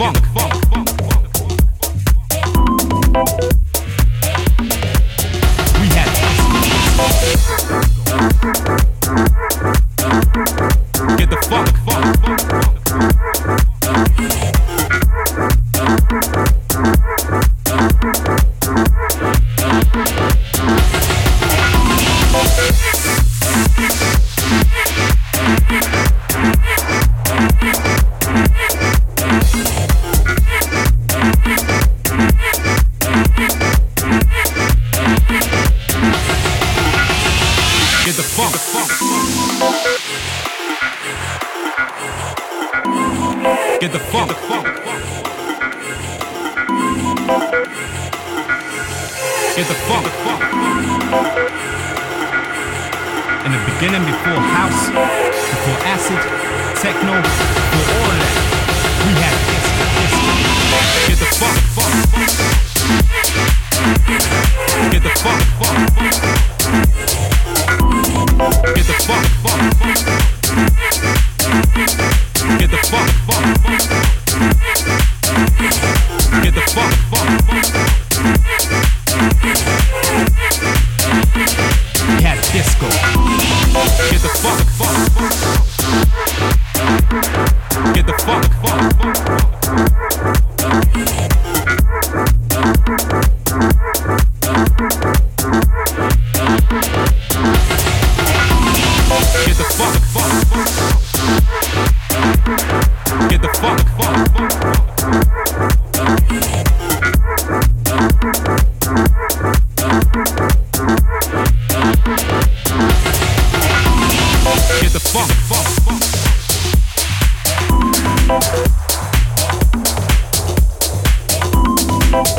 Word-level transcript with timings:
funk. 0.00 0.39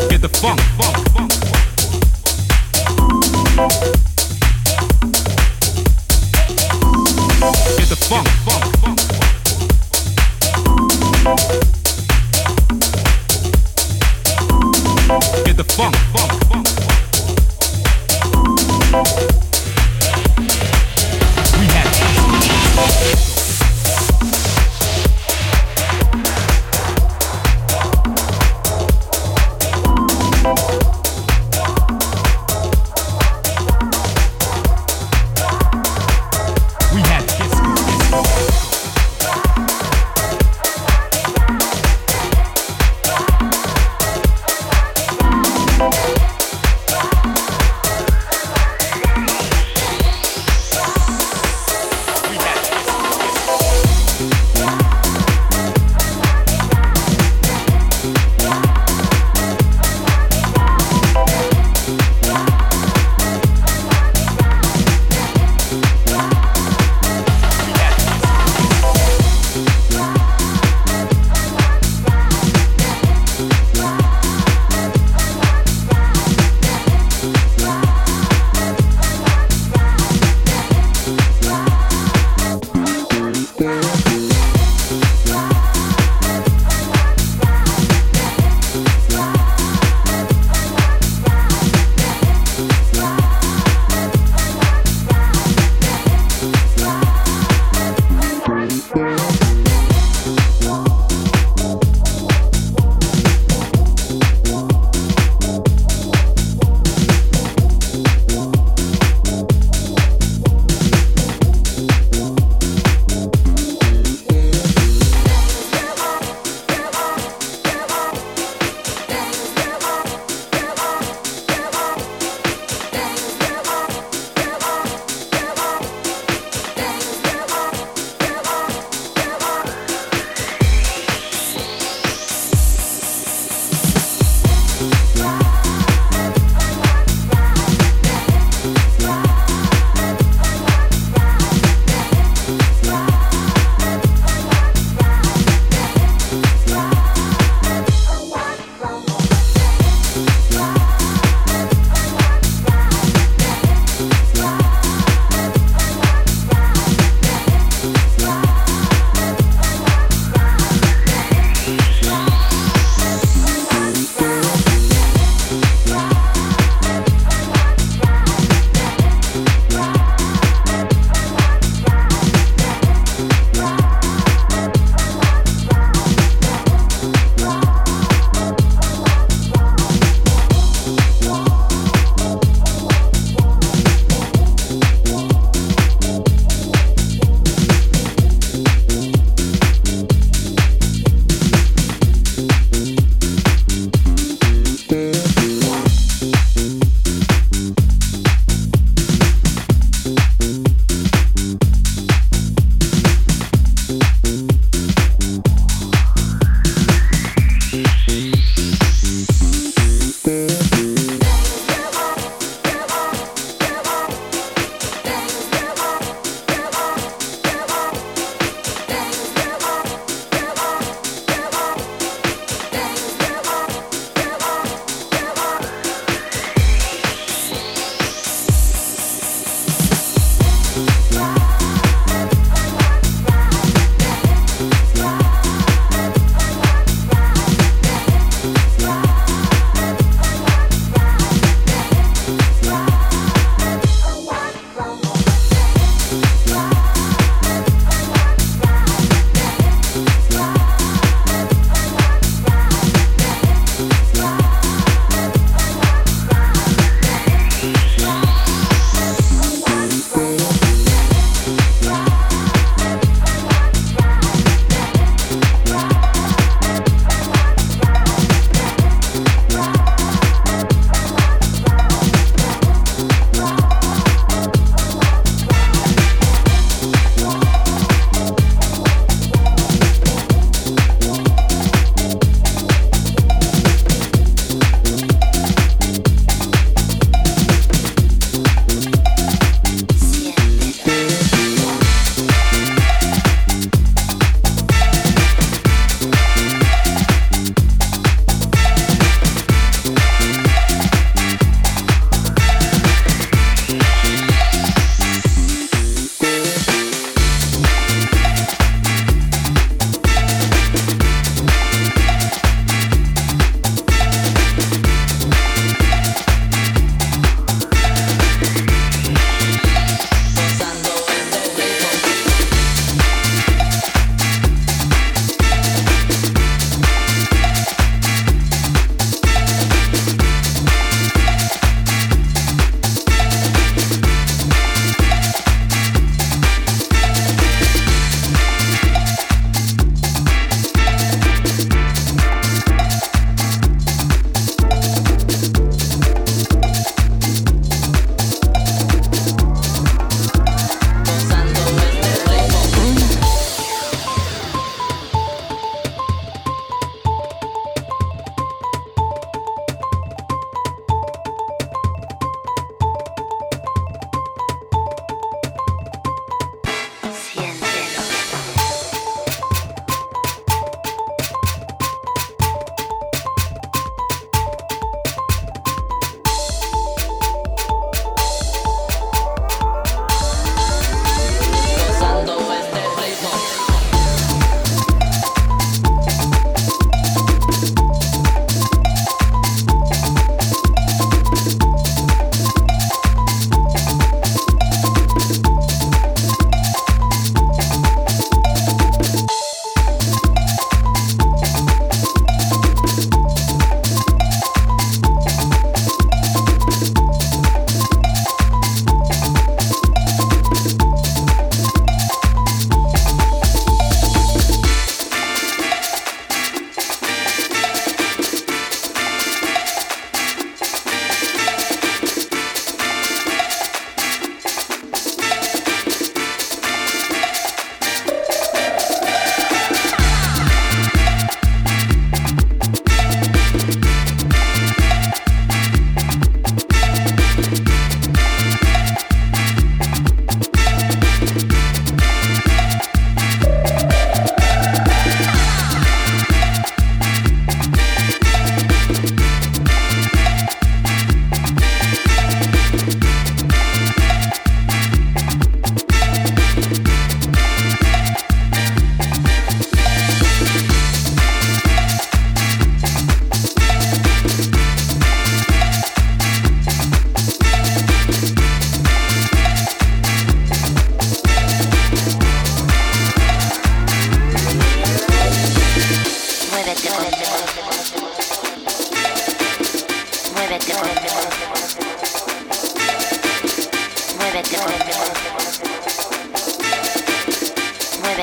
Get 0.10 0.22
the 0.22 0.30
funk. 0.30 0.60
Get 7.78 7.90
the 7.90 7.96
funk. 7.96 8.28
Get 15.46 15.58
the 15.58 15.64
funk. 15.64 16.11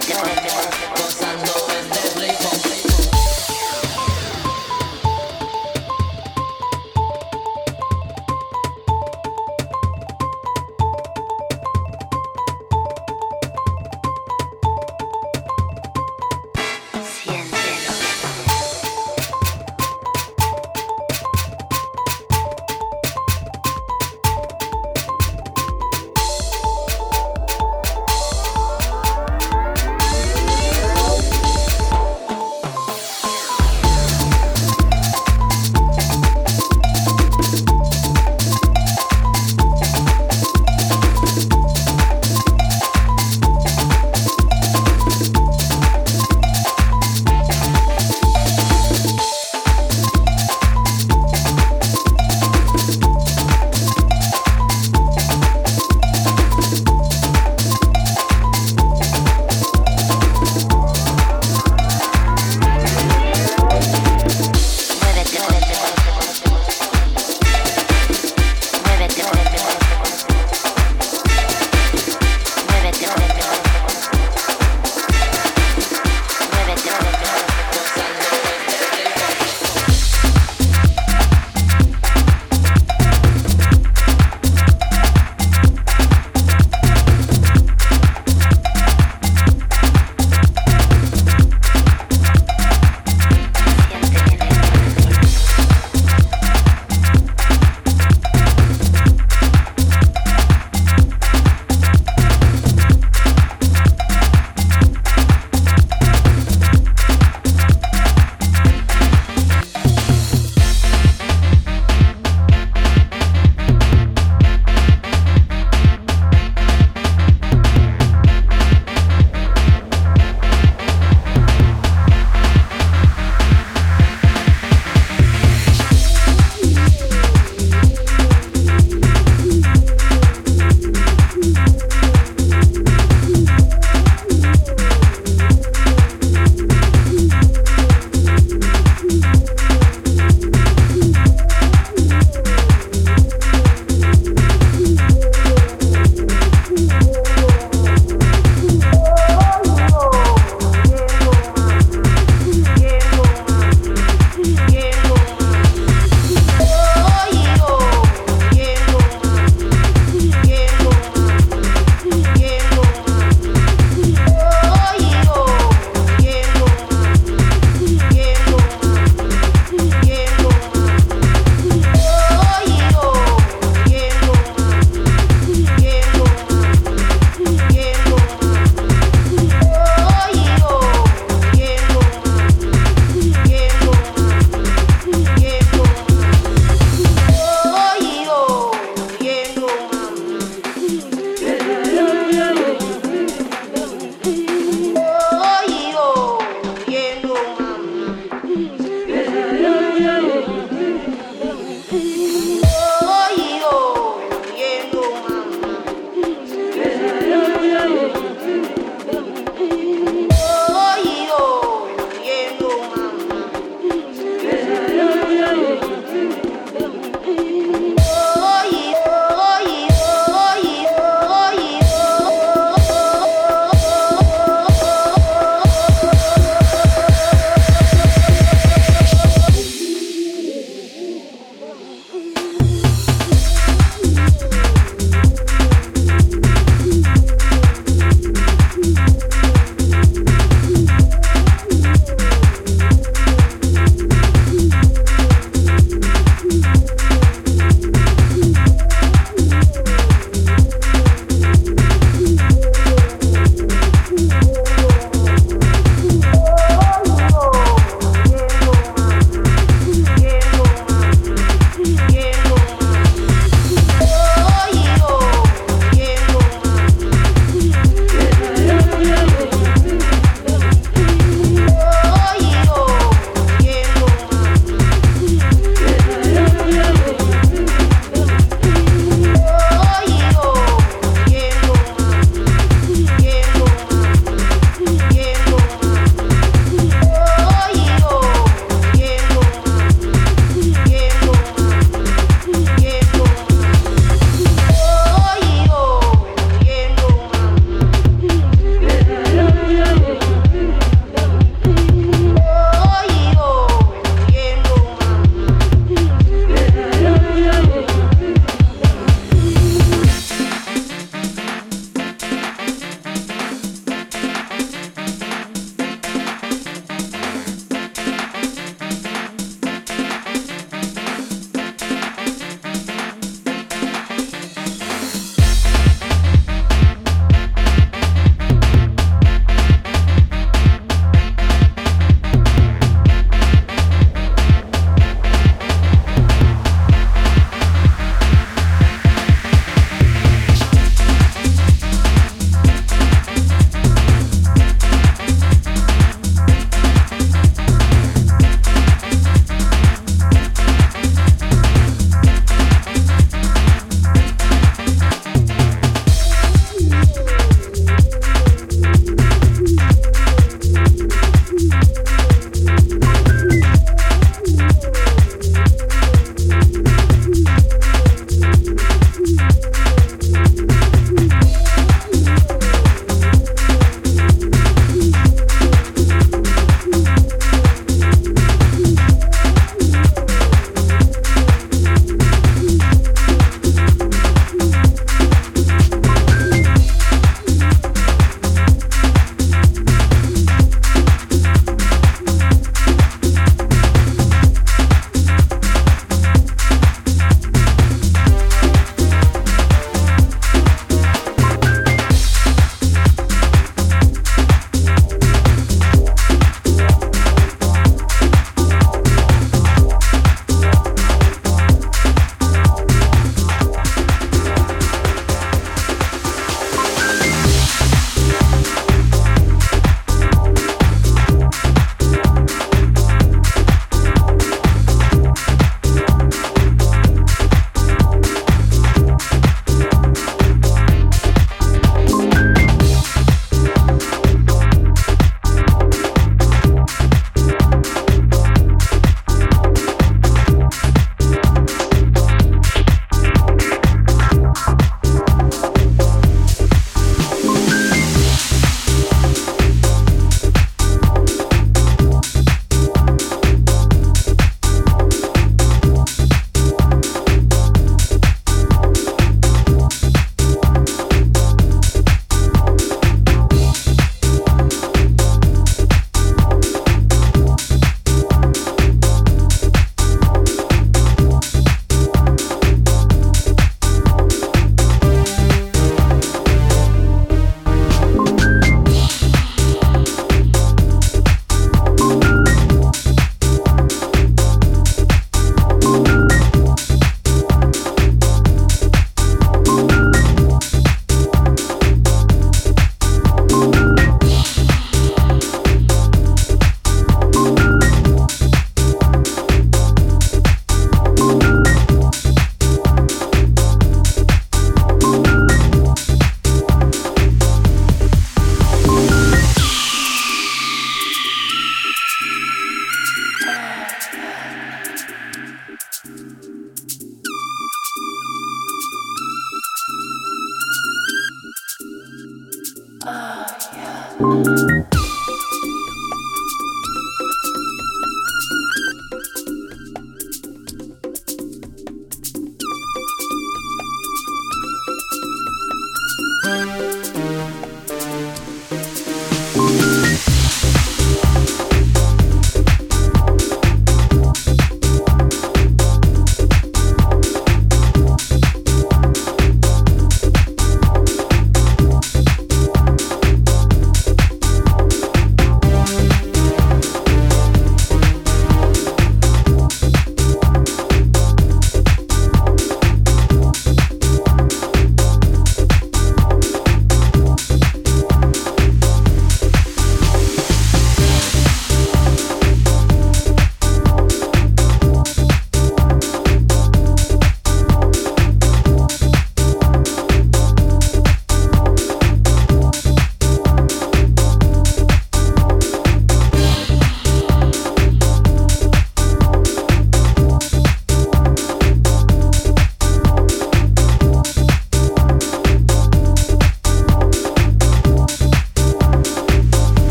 Gozando 0.00 1.63